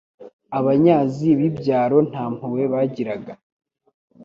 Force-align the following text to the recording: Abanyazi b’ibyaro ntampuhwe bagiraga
Abanyazi 0.59 1.27
b’ibyaro 1.39 1.97
ntampuhwe 2.09 2.63
bagiraga 2.73 3.33